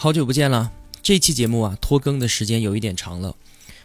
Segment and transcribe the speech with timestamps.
[0.00, 0.70] 好久不见了，
[1.02, 3.34] 这期节目啊拖更的时间有一点长了。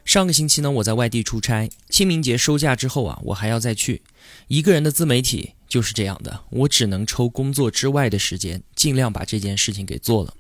[0.06, 4.04] 上个星期呢，我在外地出差，清明节收假之后啊，我还要再去。
[4.48, 10.36] 一个人的自媒体就是这样的，我只能抽工作之外的时间，尽量把这件事情给做了。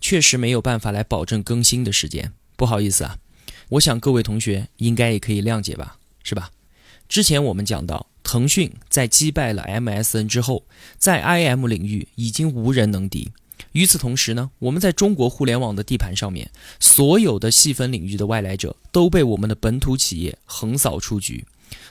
[0.00, 3.18] 确实没有办法来保证更新的时间，不好意思啊。
[3.68, 6.50] 我想各位同学应该也可以谅解吧，是吧？
[7.08, 10.66] 之前我们讲到，腾讯在击败了 MSN 之后，
[10.98, 13.30] 在 IM 领域已经无人能敌。
[13.72, 21.44] 与此同时呢，我们在中国互联网的地盘上面，所有的细分领域的外来者都被我们的本土企业横扫出局。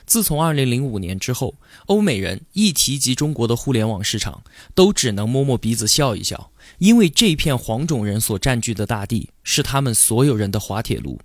[0.06, 1.56] 自从2005年之后，
[1.88, 11.20] 欧美人一提及中国的互联网市场，都只能摸摸鼻子笑一笑，因为这片黄种人所占据的大地是他们所有人的滑铁卢。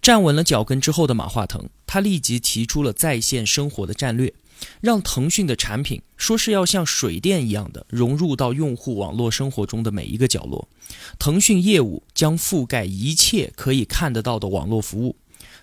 [0.00, 4.32] 站稳了脚跟之后的马化腾，他立即提出了在线生活的战略。
[4.80, 10.68] 让腾讯的产品说是要像水电一样的融入到用户网络生活中的每一个角落，
[11.18, 15.16] 腾讯业务将覆盖一切可以看得到的网络服务，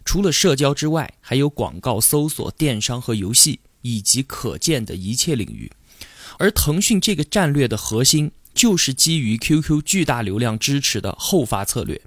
[0.03, 5.71] 除了社交之外，还有广告、搜索、电商和游戏以及可见的一切领域。
[6.39, 12.01] 而腾讯这个战略的核心就是基于 QQ 巨大流量支持的后发策略，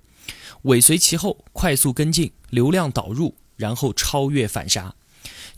[0.62, 4.94] 尾随其后，快速跟进，流量导入，然后超越反杀。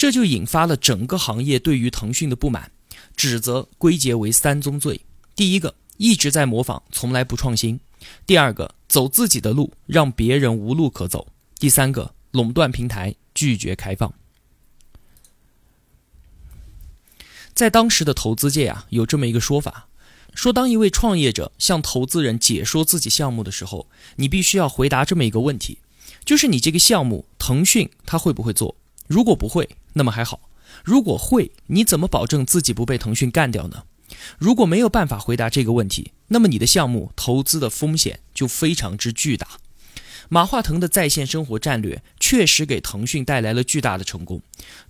[0.03, 2.72] 这就引发了整个行业对于腾讯的不满，
[3.14, 5.00] 指责归结为三宗罪：
[5.36, 7.78] 第一个，一直在模仿，从来不创新；
[8.27, 11.25] 第二个，走自己的路，让别人无路可走；
[11.61, 14.12] 第三个，垄断平台，拒绝开放。
[17.55, 19.87] 在当时的投资界啊，有这么一个说法，
[20.34, 25.78] 说当一位创业者向投资人解说自己项目的时候，你必须要回答这么一个问题，
[26.25, 28.76] 就是你这个项目，腾讯他会不会做？
[29.06, 30.41] 如果不会，那么还好；
[30.84, 33.84] 如果会，你怎么保证自己不被腾讯干掉呢？
[34.38, 39.47] 如果没有办法回答这个问题，那么你的项目投资的风险就非常之巨大。
[40.28, 44.41] 马化腾的在线生活战略确实给腾讯带来了巨大的成功。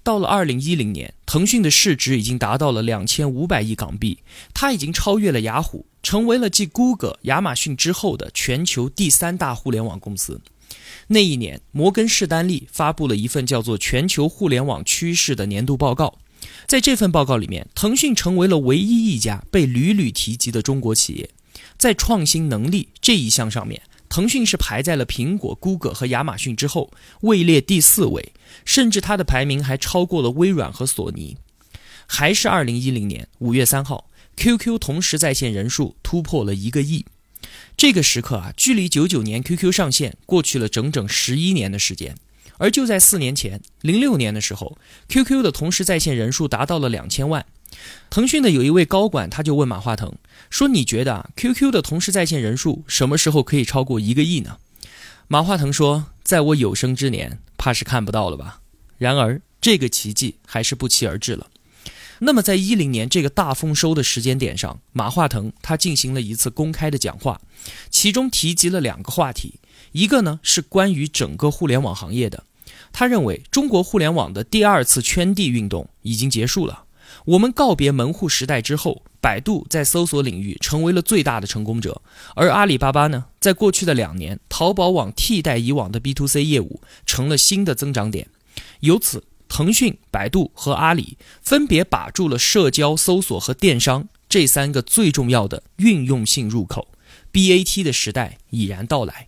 [0.05, 4.19] 到了二零一零年，腾讯的市值已经达到了两千五百亿港币，
[4.55, 10.41] 它已经超越了雅虎，成为了继谷歌、亚马逊之后的全球第三大互联网公司。
[11.09, 16.19] 那一年，摩根士丹利发布了一份叫做《全球互联网趋势》的年度报告。
[16.67, 21.31] 在这份报告里面，腾讯成为了唯一一家被屡屡提及的中国企业。
[21.79, 28.33] 在创新能力这一项上面，腾讯是排在了苹果、谷歌和亚马逊之后，位列第四位，
[28.65, 31.37] 甚至它的排名还超过了微软和索尼。
[32.07, 37.05] 还是二零一零年五月三号，QQ 同时在线人数突破了一个亿。
[37.83, 42.15] 这个时刻啊，距离九九年 QQ 上线过去了整整十一年的时间。
[42.59, 44.79] 而就在四年前，零六年的时候
[45.09, 47.45] ，QQ 的同时在线人数达到了两千万。
[48.09, 50.15] 腾讯的有一位高管，他就问马化腾
[50.49, 54.59] 说：“你觉得啊，QQ 的同时在线人数什么时候可以超过一个亿呢？”
[55.27, 58.61] 马化腾说：“在我有生之年，怕是看不到了吧。”
[58.97, 61.49] 然而，这个奇迹还是不期而至了。
[62.25, 67.41] 那么，在一零年这个大丰收的时间点上，马化腾他进行了一次公开的讲话，
[67.91, 69.55] 其中提及了两个话题，
[69.91, 72.45] 一个呢是关于整个互联网行业的，
[72.93, 76.85] 他认为中国互联网的第二次圈地运动已经结束了，
[77.25, 82.01] 我们告别门户时代之后，百度在搜索领域成为了最大的成功者，
[82.37, 88.29] 而阿里巴巴呢，在过去的两年，淘宝网替代以往的 B to C 业务，成了新的增长点，
[88.79, 89.25] 由此。
[89.53, 96.89] 腾讯、百度和阿里分别把住了社交、搜索和电商这三个最重要的运用性入口
[97.31, 99.27] ，BAT 的时代已然到来。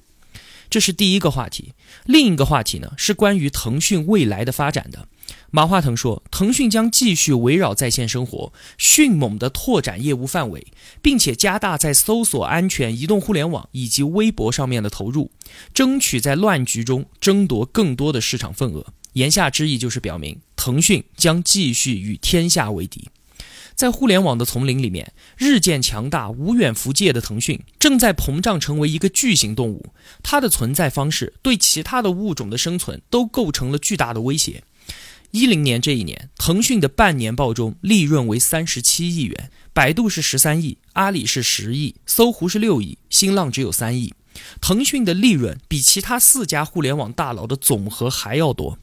[0.71, 1.75] 这是第一个话题。
[2.07, 5.07] 另一个话题呢，是关于腾讯未来的发展的。
[5.51, 10.67] 马化腾说，腾讯将继续围绕在线生活，迅猛地拓展业务范围，
[11.03, 15.31] 并且加大在搜索、安全、移动互联网以及微博上面的投入，
[15.75, 18.87] 争取在乱局中争夺更多的市场份额。
[19.15, 23.09] 言下之意就是表明，腾讯将继续与天下为敌。
[23.75, 29.87] 在互联网的丛林里面，日渐强大、无远弗届的腾讯正在膨胀成为一个巨型动物。
[30.23, 34.63] 它的存在方式对其他的物种的生存都构成了巨大的威胁。
[35.33, 44.15] 一零年这一年，腾讯的半年报中利润为三十七亿元，百度是十三亿，阿里是十亿，搜狐是六亿，新浪只有三亿。
[44.61, 48.79] 腾讯的利润比其他四家互联网大佬的总和还要多。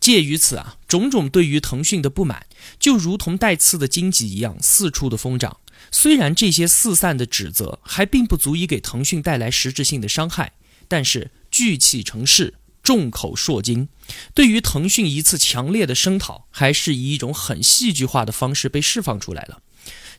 [0.00, 2.46] 介于此啊，种种对于腾讯的不满，
[2.78, 5.58] 就如同带刺的荆棘一样四处的疯长。
[5.92, 10.52] 虽然这些四散的指责还并不足以给腾讯带来实质性的伤害，
[10.88, 12.54] 但是聚气成势。
[12.82, 13.90] 众口铄金，
[14.32, 19.60] 对于腾讯一次强烈的声讨，还是以一种很戏剧化的方式被释放出来了。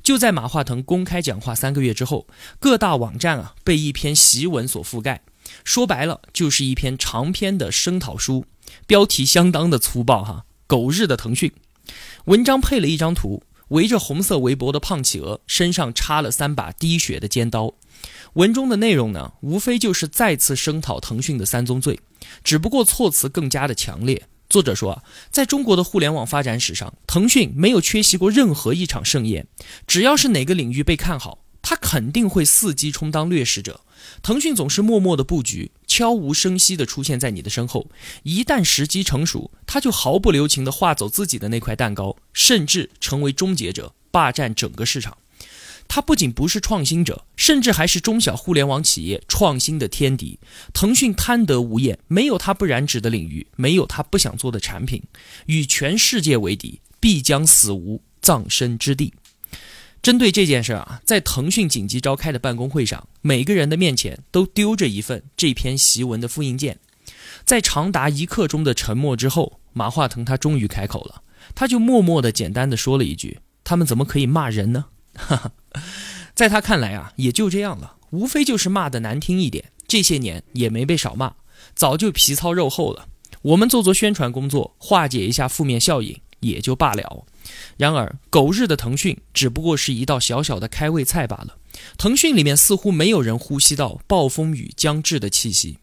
[0.03, 2.27] 就在马化腾公开讲话三个月之后，
[2.59, 5.23] 各大网站啊被一篇檄文所覆盖，
[5.63, 8.45] 说白了就是一篇长篇的声讨书，
[8.87, 11.51] 标题相当的粗暴哈，狗日的腾讯。
[12.25, 17.73] 文章配了一张图，围着红色围脖的胖企鹅身上插了三把滴血的尖刀。
[18.33, 21.99] 文中的内容呢，无非就是再次声讨腾讯的三宗罪。
[22.43, 24.27] 只不过措辞更加的强烈。
[24.49, 29.47] 作者说啊，在中国的互联网发展史上，腾讯没有缺席过任何一场盛宴。
[29.87, 33.81] 只要是哪个领域被看好，它肯定会伺机充当掠食者。
[34.21, 37.85] 腾讯总是默默的布局，悄无声息的出现在你的身后。
[38.23, 45.17] 一旦时机成熟，他就毫不留情的划走自己的那块蛋糕，甚至成为终结者，霸占整个市场。
[45.89, 50.39] 他不仅不是创新者，甚至还是中小互联网企业创新的天敌。
[50.73, 55.03] 腾讯贪得无厌，没有他不染指的领域，没有他不想做的产品。
[55.47, 59.13] 与全世界为敌，必将死无葬身之地。
[60.01, 66.79] 针对这件事儿啊，在腾讯紧急召开的办公会上，每个人的面前都丢着一份这篇檄文的复印件。
[67.45, 71.21] 在长达一刻钟的沉默之后，马化腾他终于开口了，
[71.53, 74.85] 他就默默的、简单的说了一句：“他们怎么可以骂人呢？”。
[76.33, 79.65] 在他看来啊，也就这样了，无非就是骂的难听一点。
[79.87, 81.33] 这些年也没被少骂，
[81.75, 83.07] 早就皮糙肉厚了。
[83.41, 87.25] 我们做做宣传工作，化解一下负面效应也就罢了。
[87.77, 91.57] 然而，狗日的腾讯只不过是一道小小的开胃菜罢了。
[91.97, 95.77] 腾讯里面似乎没有人呼吸到暴风雨将至的气息。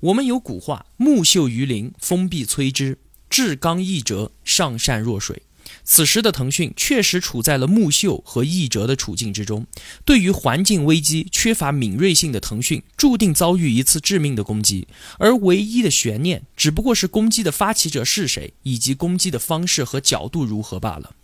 [0.00, 2.96] 我们有古话：“木秀于林，风必摧之；
[3.30, 5.42] 至刚易折，上善若水。”
[5.82, 9.66] 此时的腾讯确实处在了木秀和易折的处境之中，
[10.04, 14.86] 对于环境危机缺乏敏锐性的腾讯，注定遭遇一次致命的攻击，
[15.18, 21.14] 而唯一的悬念只不过是攻击的发起者是谁，以及攻击的方式和角度如何罢了。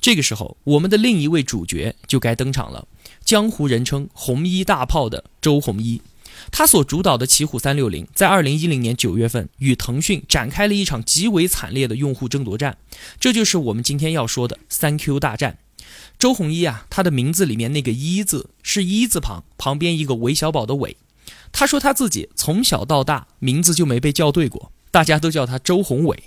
[0.00, 2.88] 这个时候，我们的另一位主角就该登场了，
[3.22, 6.00] 江湖人称“红衣大炮”的周鸿祎。
[6.50, 12.78] 他所主导的奇虎三六零，在二零一零年九月份与腾讯展开了一场极为惨烈的用户争夺战，
[13.18, 15.58] 这就是我们今天要说的三 Q 大战。
[16.18, 20.96] 周鸿祎啊，他的名字里面那个“一”字是一字旁，旁边一个韦小宝的“韦”。
[21.52, 26.24] 他说他自己从小到大名字就没被叫对过，大家都叫他周鸿伟。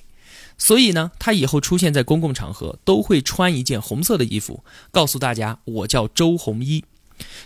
[0.57, 6.83] 所以呢，他以后出现在公共场合都会穿一件红色的衣服，告诉大家我叫周鸿祎。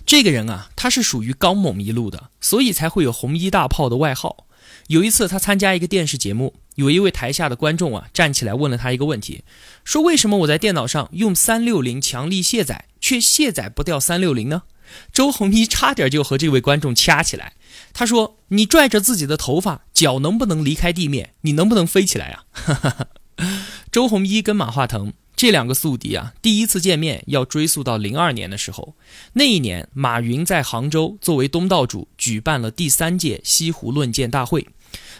[0.05, 4.45] 这个人啊，他是属于刚猛一路的，所以才会有“红衣大炮”的外号。
[4.87, 9.43] 有一次，他参加一个电视节目，有一位台下的观众啊，站起来问了他一个问题，
[9.83, 14.63] 说：“为什么我在电脑上用三六零强力卸载，却卸载不掉三六零呢？”
[15.11, 17.53] 周鸿祎差点就和这位观众掐起来。
[17.91, 21.33] 他说：“你拽着自己的头发，脚能不能离开地面？
[21.41, 22.45] 你能不能飞起来啊？”
[23.91, 25.11] 周鸿祎跟马化腾。
[25.37, 28.95] 这两个宿敌啊，第一次见面要追溯到零二年的时候。
[29.33, 34.67] 那一年，马云在杭州作为东道主举办了第三届西湖论剑大会。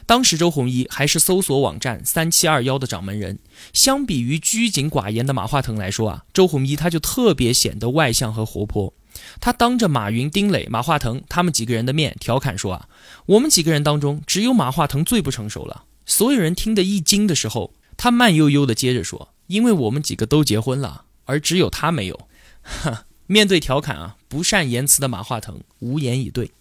[0.08, 3.38] 当时，周鸿祎还是搜索网站三七二幺的掌门人。
[3.74, 8.92] 相比于拘谨寡言的马化腾来说啊，周鸿祎他就特别显得外向和活泼。
[9.40, 12.88] 他当着马云、丁磊、马化腾他们几个人的面调侃说啊
[13.28, 19.30] ：“我们几个人当中，只有马化腾最不成熟了。”所有人听得一惊的时候，他慢悠悠地接着说。
[19.48, 22.28] 因为我们几个都结婚了，而只有他没有。
[22.62, 26.52] 哈 面对调侃啊，不善言辞的马化腾无言以对。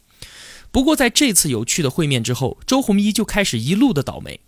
[0.72, 4.40] 不过在这次有趣的会面之后，周鸿祎就开始一路的倒霉。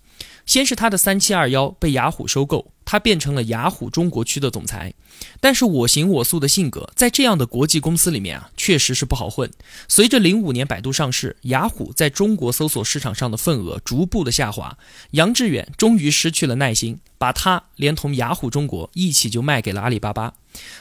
[0.45, 4.95] 先是他的三七二幺被雅虎收购，他变成了雅虎中国区的总裁。
[5.41, 9.51] 但是我行我素的性格，在这样的国际公司里面啊，确实是不好混。
[9.89, 14.79] 随着零五年百度上市，雅虎在中国搜索市场上的份额逐步的下滑，
[15.11, 20.33] 杨致远终于失去了耐心，把他连同雅虎中国一起就卖给了阿里巴巴。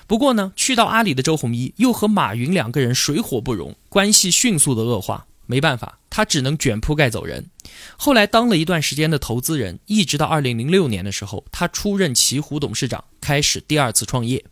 [0.07, 5.25] 不过呢，去到阿里的周鸿祎又和马云两个人水火不容，关系迅速的恶化。
[5.49, 7.49] 没办法，他只能卷铺盖走人。
[7.95, 14.43] 后来当了一段时间的投资人，一直到二零零六年的时候，他出任奇虎董事长，开始第二次创业。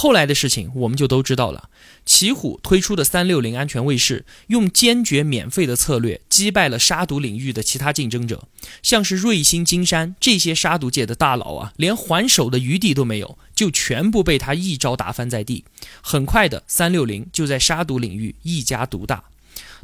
[0.00, 1.70] 后来的事情我们就都知道了。
[2.06, 8.46] 奇虎推出的三六零安全卫士，用坚决免费的策略击败了杀毒领域的其他竞争者，
[8.80, 15.64] 像是瑞星、金山这些杀毒界的大佬啊，连还手的余地都没有，就全部被他一招打翻在地。
[16.00, 19.24] 很快的，三六零就在杀毒领域一家独大。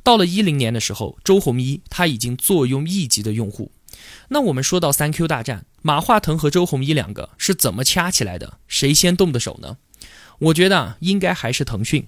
[0.05, 3.73] 到了一零年的时候，周鸿祎他已经坐拥一级的用户。
[4.29, 8.59] 那我们说到三 Q 大战，马化腾和周鸿祎两个是怎么掐起来的？
[8.69, 9.79] 谁先动的手呢？
[10.45, 12.07] 我觉得，应该还是腾讯。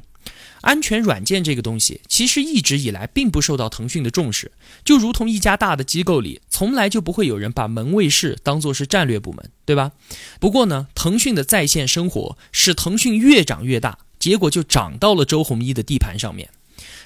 [0.62, 4.50] 安全软件这个东西，其实一直以来并不受到腾讯的重视，
[4.85, 9.93] 就如同一家大的机构里，从来就不会有人把门卫室当做是战略部门，对吧？
[10.40, 16.50] 不过呢，腾讯的在线生活使腾讯越长越大，结果就长到了周鸿祎的地盘上面。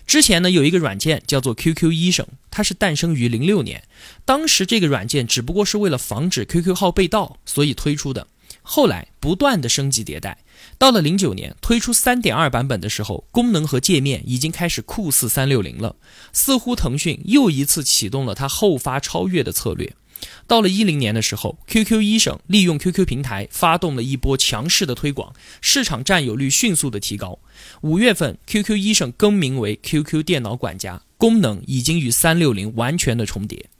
[0.07, 3.85] 之前呢，有一个软件叫做 QQ 医生，它是诞生于零六年。
[4.25, 8.27] 当时这个软件只不过是为了防止 QQ 号被盗，所以推出的。
[8.63, 10.39] 后来不断的升级迭代，
[10.79, 15.97] 到了零九年推出三点二版本的时候，功能和界面已经开始酷似三六零了。
[16.33, 19.95] 似乎腾讯又一次启动了它后发超越的策略。
[20.47, 27.39] 到了一零年的时候，QQ 医生利用 QQ 平台发动了一波强势的推广，市场占有率迅速的提高。
[27.81, 33.71] 五月份，QQ 医生更名为 QQ 电脑管家，功能已经与三六零完全的重叠。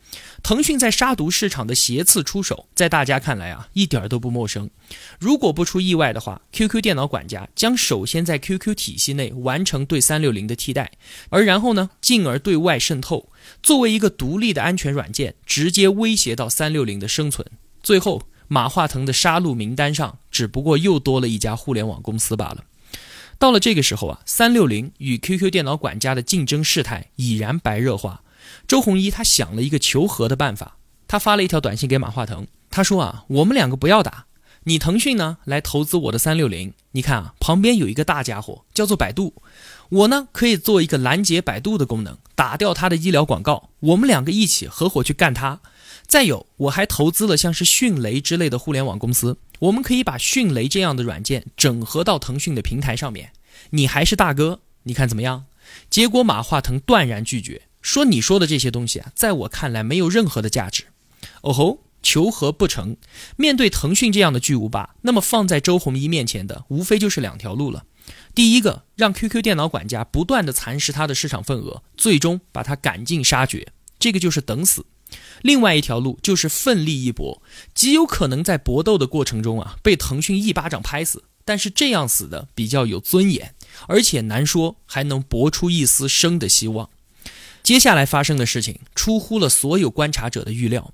[0.43, 4.71] 腾讯在杀毒市场的斜刺出手，在大家看来啊，一点都不陌生。
[5.19, 10.93] 如果不出意外的话，QQ 电脑管家将首先在 QQ 体系内完成对三六零的替代，
[11.29, 13.31] 而然后呢，进而对外渗透，
[13.63, 17.47] 作为一个独立的安全软件，直接威胁到三六零的生存。
[17.83, 22.65] 最后，马化腾的杀戮名单上，只不过又多了一家互联网公司罢了。
[23.39, 28.23] 到了这个时候啊，三六零与 QQ 电脑管家的竞争事态已然白热化。
[28.67, 30.77] 周鸿祎他想了一个求和的办法，
[31.09, 34.27] 他发了一条短信给马化腾，他说啊，我们两个不要打，
[34.65, 39.35] 你腾讯呢来投资我的三六零，你看啊，旁边有一个大家伙叫做百度，
[39.89, 45.61] 我呢可以做一个拦截百度的功能，打掉他的医疗广告，我们两个一起合伙去干他。
[46.07, 53.31] 再有，我还投资了像是迅雷之类的互联网公司，我们可以把迅雷这样的软件整合到腾讯的平台上面，
[53.71, 55.45] 你还是大哥，你看怎么样？
[55.89, 57.63] 结果马化腾断然拒绝。
[57.81, 60.85] 说你说的这些东西啊，在我看来没有任何的价值。
[61.43, 62.97] 哦吼，求和不成。
[63.37, 67.85] 面对腾讯这样的巨无霸，那么放在周鸿祎面前的，无非就是两条路了。
[68.35, 74.87] 第一个，让 QQ 电脑管家不断的蚕食它的市场份额，最终把它赶尽杀绝，这个就是等死。
[75.43, 77.43] 另外一条路就是奋力一搏，
[77.75, 81.25] 极有可能在搏斗的过程中啊，被腾讯一巴掌拍死。
[81.45, 83.55] 但是这样死的比较有尊严，
[83.89, 86.89] 而且难说还能搏出一丝生的希望。
[87.71, 90.93] 接下来发生的事情出乎了所有观察者的预料。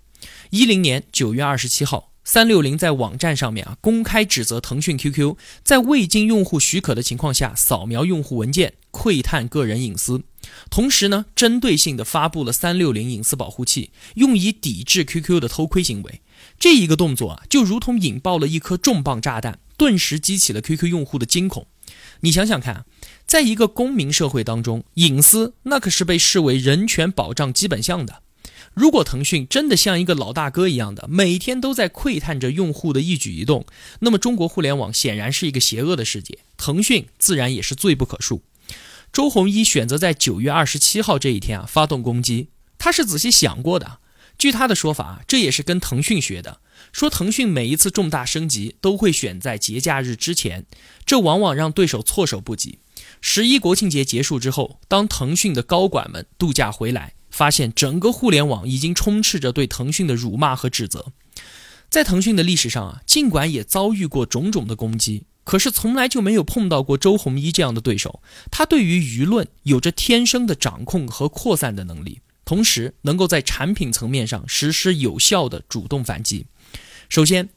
[0.51, 10.25] 一零年九月二十七号，三六零在网站上面啊公开指责腾讯 QQ 在未经用户许可的情况下扫描用户文件，窥探个人隐私。
[10.69, 16.21] 同时呢，针对性的发布了三六零隐私保护器，用以抵制 QQ 的偷窥行为。
[16.59, 21.69] 这一个动作啊，就如同引爆了一颗重磅炸弹，顿时激起了 QQ 用户的惊恐。
[22.21, 22.85] 你想想看。
[23.27, 28.23] 在一个公民社会当中，隐私那可是被视为人权保障基本项的。
[28.73, 33.67] 如果腾讯真的像一个老大哥一样的，每天都在窥探着用户的一举一动，
[34.01, 38.41] 那么中国互联网显然是一个邪恶的世界，腾讯自然也是罪不可恕。
[39.13, 43.99] 周鸿祎选择在九月二十七号这一天啊发动攻击，他是仔细想过的。
[44.39, 46.61] 据他的说法，这也是跟腾讯学的，
[46.93, 50.67] 说腾讯每一次重大升级都会选在节假日之前，
[51.07, 52.79] 这往往让对手措手不及。
[53.29, 61.07] 十一国庆节结束之后，当腾讯的高管们度假回来，发现整个互联网已经充斥着对腾讯的辱骂和指责。
[61.91, 68.23] 在腾讯的历史上啊，尽管也遭遇过种种的攻击，可是从来就没有碰到过周鸿祎这样的对手。
[68.53, 76.47] 他对于舆论有着天生的掌控和扩散的能力，同时能够在产品层面上实施有效的主动反击。
[77.09, 77.49] 首先，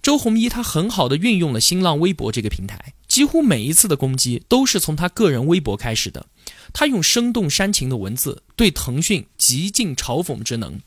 [0.00, 2.94] 周鸿祎他很好的运用了新浪微博这个平台。
[3.20, 6.24] 几乎每一次的攻击都是从他个人微博开始的，
[6.72, 10.80] 他用生动煽情的文字对腾讯极尽嘲讽之能。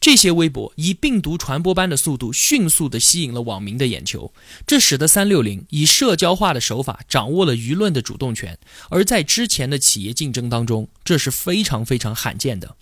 [0.00, 4.32] 这些微博以病毒传播般的速度迅速地吸引了网民的眼球，
[4.64, 8.56] 这使得三六零以社交化的手法掌握了舆论的主动权。
[8.90, 12.76] 而在之前的企业竞争当中，这是非常非常罕见的。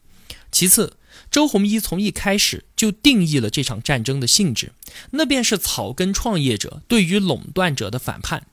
[0.53, 0.99] 其次，
[1.31, 4.73] 周鸿祎从一开始就定义了这场战争的性质，
[5.13, 8.49] 那便是草根创业者对于垄断者的反叛。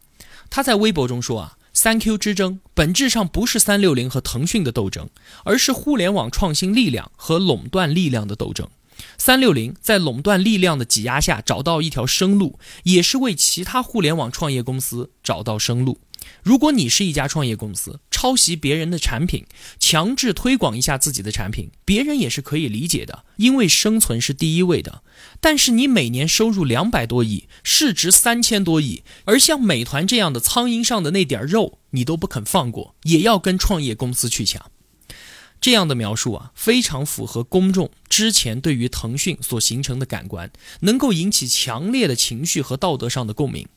[0.49, 5.09] 他在微博中说啊，三 Q 之争本质上不是三六零和腾讯的斗争，
[5.43, 8.67] 而是互联网创新力量和垄断力量的斗争。
[9.17, 15.99] 三六零在垄断力量的挤压下找到一条生路，也是为其他互联网创业公司找到生路。
[16.43, 19.45] 如果你是一家创业公司，抄袭别人的产品，
[19.79, 25.03] 强制推广一下自己的产品，别人也是可以理解的，因为生存是第一位的。
[25.39, 34.71] 但是你每年收入两百多亿，市值三千多亿，而像美团这样的苍蝇上的那点肉，你都不肯放过，也要跟创业公司去抢。
[35.61, 40.51] 这样的描述啊，非常符合公众之前对于腾讯所形成的感官，
[40.81, 43.67] 能够引起强烈的情绪和道德上的共鸣。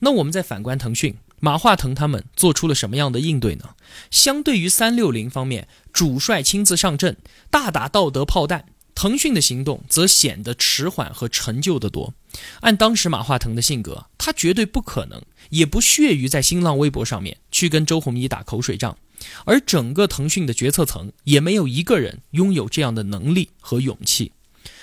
[0.00, 1.16] 那我们再反观腾讯。
[1.44, 3.70] 马化腾他们做出了什么样的应对呢？
[4.12, 7.16] 相对于三六零方面主帅亲自上阵，
[7.50, 12.14] 大打道德炮弹，腾讯的行动则显得迟缓和陈旧的多。
[12.60, 15.20] 按当时马化腾的性格，他绝对不可能，
[15.50, 18.96] 也不屑于在新浪微博上面去跟周鸿祎打口水仗，
[19.44, 24.30] 而整个腾讯的决策层也没有一个人拥有这样的能力和勇气。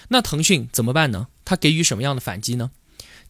[0.10, 1.28] 那腾讯怎么办呢？
[1.46, 2.72] 他给予什么样的反击呢？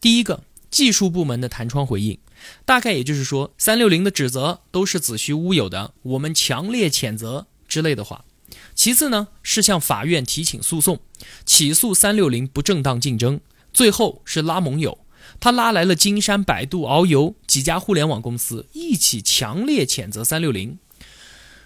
[0.01, 2.17] 第一个，技术部门的弹窗回应。
[2.65, 8.25] 大概也就是说，三六零的指责都是子虚乌有的，我们强烈谴责之类的话。
[8.74, 11.00] 其次呢，是向法院提请诉讼，
[11.46, 13.41] 起诉三六零不正当竞争。
[13.72, 15.00] 最后是拉盟友，
[15.39, 20.79] 他拉来了金山、百度、遨游几家互联网公司，一起强烈谴责三六零。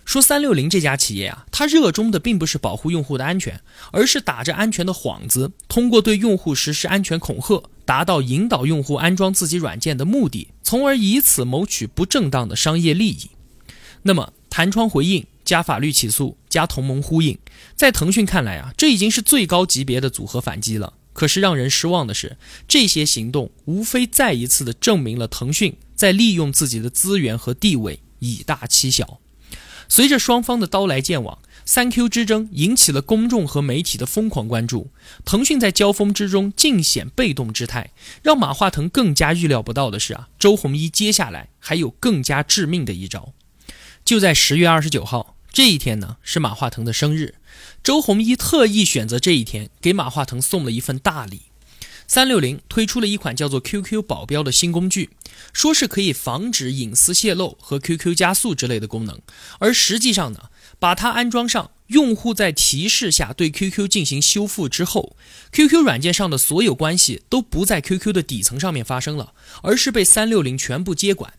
[0.06, 13.30] 说三六零这家企业啊，它热衷的并不是保护用户的安全，而是打着安全的幌子，通过对用户实施安全恐吓，达到引导用户安装自己软件的目的，从而以此谋取不正当的商业利益。
[14.04, 17.38] 那么弹窗回应加法律起诉加同盟呼应，
[17.76, 20.94] 在腾讯看来啊，这已经是最高级别的组合反击了。
[21.14, 29.20] 可是让人失望的是，这些行动无非再一次的证明了腾讯在利用自己的资源和地位以大欺小。
[29.96, 34.90] 随着双方的刀来剑往，三 Q 之争引起了公众和媒体的疯狂关注。
[35.24, 37.92] 腾讯在交锋之中尽显被动之态，
[38.24, 43.34] 让马化腾更加预料不到的是啊，周鸿祎接下来还有更加致命的一招。
[44.04, 47.36] 就在十月二十九号这一天呢，是马化腾的生日，
[47.84, 51.44] 周鸿祎特意选择这一天给马化腾送了一份大礼。
[52.08, 55.10] 三六零推出了一款叫做 QQ 保镖的新工具，
[55.54, 59.20] 说是可以防止隐私泄露和 QQ 加速之类的功能。
[59.60, 65.16] 而实际上呢，把它安装上，用户在提示下对 QQ 进行修复之后
[65.52, 71.34] ，QQ 软件上的所有关系都不在 QQ 的底层上面发生了，而是被三六零全部接管。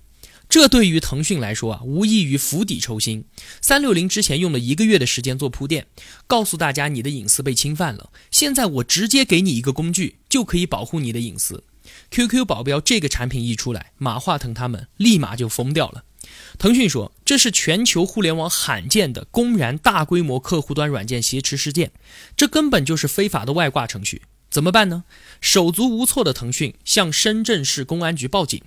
[0.55, 3.25] 这对于腾讯来说啊，无异于釜底抽薪。
[3.61, 5.88] 三六零之前用了一个月的时间做铺垫，
[6.29, 8.11] 告诉大家你的隐私被侵犯了。
[8.31, 11.64] 现在我直接给你一个工具，就可以保护你的隐私。
[12.12, 16.05] QQ 保镖这个产品一出来，马化腾他们立马就疯掉了。
[16.57, 21.90] 腾讯说这是全球互联网罕见的公然大规模客户端软件挟持事件，
[22.37, 24.23] 这根本就是非法的外挂程序。
[24.53, 25.03] 怎么办呢？
[25.40, 28.62] 手足无措的腾讯向深圳市公安局报警。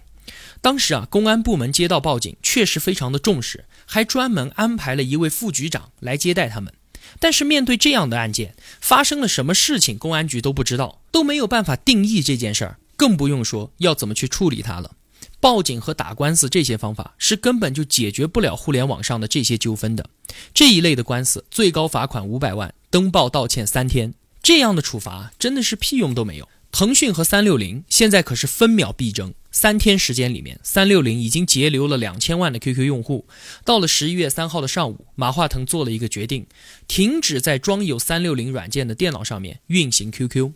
[0.62, 6.74] 当时啊，公安部门接到报警，确实非常的重视，还专门安排了一位副局长来接待他们。
[7.20, 14.92] 但是面对这样的案件，发生了什么事情，公安局都不知道，都没有办法定义这件事儿，更不用说要怎么去处理它了。
[15.40, 20.10] 报警和打官司这些方法是根本就解决不了互联网上的这些纠纷的。
[20.54, 26.50] 这一类的官司，最高罚款五百万，登报道歉三天，这样的处罚真的是屁用都没有。
[26.72, 29.34] 腾讯和三六零现在可是分秒必争。
[29.60, 33.26] 三天时间里面，三六零已经截留了两千万的 QQ 用户。
[33.66, 36.46] 到了十一月三号的上午，马化腾做了一个决定，
[36.88, 40.52] 停止在装有三六零软件的电脑上面运行 QQ。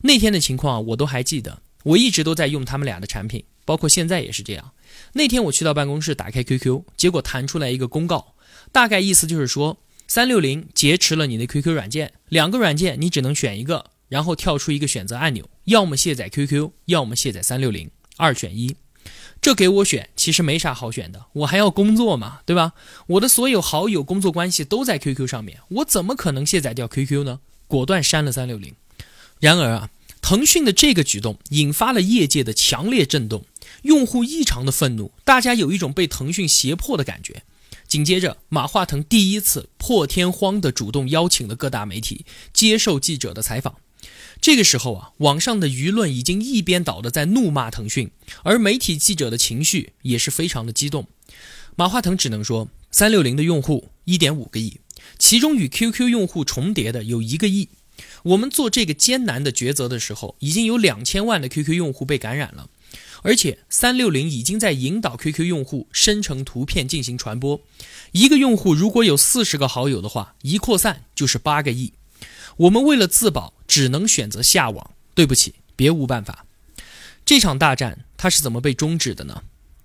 [0.00, 4.72] 那天的情况我都还记得，我一直都在用他们俩的产品，包括现在也是这样。
[5.12, 8.34] 那天我去到办公室打开 QQ，结果弹出来一个公告，
[8.72, 9.78] 大概意思就是说，
[10.08, 17.88] 三六零劫持了你的 QQ 软件，两个软件你只能选一个，然后跳出一个选择按钮，要么卸载 QQ，要么卸载三六零。
[18.22, 18.76] 二选一，
[19.40, 21.26] 这给我选，其实没啥好选的。
[21.32, 22.74] 我还要工作嘛，对吧？
[23.08, 27.40] 我的所有好友、工作关系都在 QQ 上面，我怎么可能卸载掉 QQ 呢？
[27.66, 28.76] 果断删了三六零。
[29.40, 33.44] 然而啊，腾讯的这个举动引发了业界的强烈震动，
[33.82, 37.42] 用户异常的愤怒，大家有一种被腾讯胁迫的感觉。
[37.88, 43.74] 紧接着，马化腾第一次破天荒的主动邀请了各大媒体接受记者的采访。
[44.42, 48.10] 这个时候啊，网上的舆论已经一边倒的在怒骂腾讯，
[48.42, 51.06] 而媒体记者的情绪也是非常的激动。
[51.76, 54.80] 马化腾只能说，三六零的用户一点五个亿，
[55.16, 57.68] 其中与 QQ 用户重叠的有一个亿。
[58.24, 62.68] 我们做这个艰难的抉择的时候，已经有两千万的 QQ 用户被感染了，
[63.22, 67.60] 而且三六零已经在引导 QQ 用户生成图片进行传播。
[68.10, 71.92] 一个用户如果有四十个好友的话，一扩散就是八个亿。
[72.56, 74.90] 我们为了自保，只能选择下网。
[75.14, 76.46] 对不起，别无办法。
[77.24, 79.42] 这场大战它是怎么被终止的呢？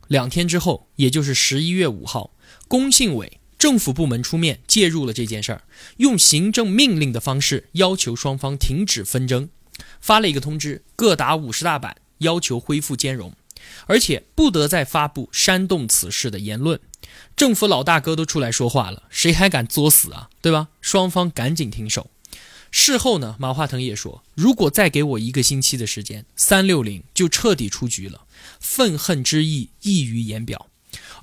[0.08, 2.32] 两天之后，也就是十一月五号，
[2.70, 5.64] 工信委政府部门出面介入了这件事儿，
[5.98, 9.50] 用行政命令的方式要求双方停止纷争，
[10.00, 13.34] 发了一个通知，各打五十大板，要求恢复兼容，
[13.88, 16.80] 而且不得再发布煽动此事的言论。
[17.36, 20.30] 政府老大哥都出来说话了，谁还敢作死啊？
[20.42, 20.70] 对吧？
[20.80, 22.10] 双方赶紧停手。
[22.72, 28.26] 事后呢，马化腾也说，如果再给我一个星期的时间，三六零就彻底出局了，
[28.60, 30.68] 愤恨之意溢于言表。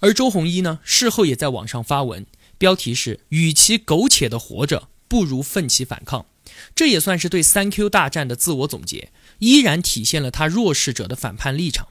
[0.01, 2.27] 而周鸿祎呢，事后也在网上发文，
[2.59, 6.27] 标题是“与其苟且的活着，不如奋起反抗”，
[6.75, 11.89] 这也算是对三 Q 大战的自我总结，依然体现了他弱势者的反叛立场。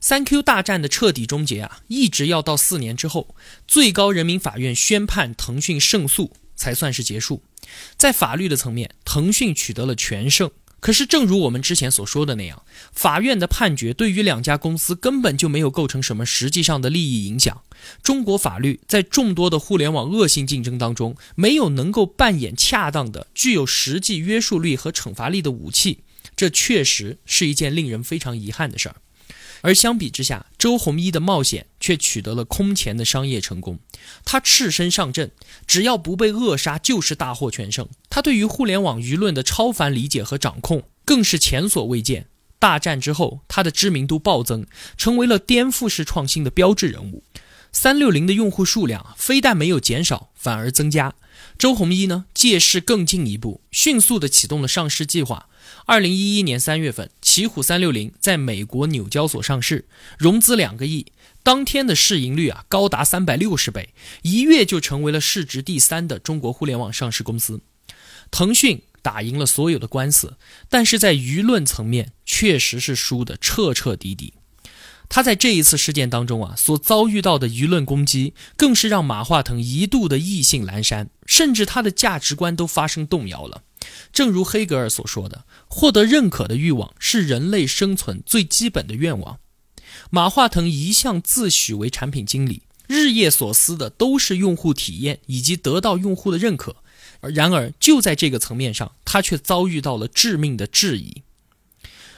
[0.00, 3.34] 三 Q 大战的彻底终结啊，一直要到四年之后，
[3.68, 7.42] 最高人民法院宣判腾讯胜诉，才算是结束。
[7.96, 10.48] 在法律的层面，腾讯取得了全胜。
[10.78, 17.62] 可是，正如我们之前所说的那样，法院的判决对于两家公司根本就没有构成什么实际上的利益影响。
[18.02, 26.00] 中国法律在众多的互联网恶性竞争当中，没有能够扮演恰当的、具有实际约束力和惩罚力的武器，
[26.34, 28.96] 这确实是一件令人非常遗憾的事儿。
[29.60, 33.80] 而相比之下，周鸿祎的冒险却取得了空前的商业成功。
[34.24, 35.32] 他赤身上阵，
[35.66, 37.88] 只要不被扼杀，就是大获全胜。
[38.08, 42.28] 他对于互联网舆论的超凡理解和掌控，更是前所未见。
[42.60, 44.64] 大战之后，他的知名度暴增，
[44.96, 47.24] 成为了颠覆式创新的标志人物。
[47.72, 51.14] 三六零的用户数量非但没有减少，反而增加。
[51.58, 55.48] 周鸿祎呢，借势更进一步，迅速地启动了上市计划。
[55.86, 59.86] 二零一一年三月份，奇虎三六零在美国纽交所上市，
[60.18, 61.06] 融资两个亿，
[61.42, 67.60] 当天的市盈率啊高达三百六十倍，一跃就成为了市值第三的中国互联网上市公司。
[68.30, 74.34] 腾讯打赢了所有的官司，但是在舆论层面确实是输得彻彻底底。
[75.08, 83.62] 他在这一次事件当中啊所遭遇到的舆论攻击，更是让马化腾一度的意兴阑珊，甚至他的价值观都发生动摇了。
[84.12, 89.38] 正如黑格尔所说的，获得认可的欲望是人类生存最基本的愿望。
[90.10, 96.76] 马化腾一向自诩为产品经理，日夜所思的都是用户体验以及得到用户的认可。
[97.20, 101.22] 然而，就在这个层面上，他却遭遇到了致命的质疑。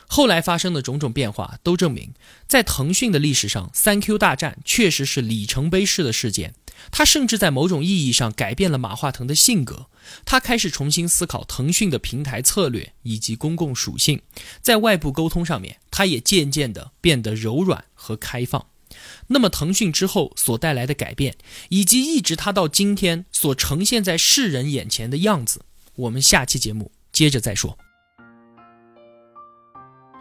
[0.06, 2.12] 后来发生的种种变化都证明，
[2.46, 6.54] 在腾讯的历史上，三 Q 大战确实是里程碑式的事件。
[6.90, 9.86] 他甚至在某种意义上改变了马化腾的性格。
[10.24, 14.20] 他开始重新思考腾讯的平台策略以及公共属性，
[14.60, 18.66] 在外部沟通上面，他也渐渐地变得柔软和开放。
[19.28, 21.36] 那么，腾讯之后所带来的改变，
[21.70, 25.62] 以及一直他到今天所呈现在世人眼前的样子，
[25.96, 27.78] 我们下期节目接着再说。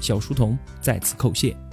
[0.00, 1.67] 小书童在此叩谢。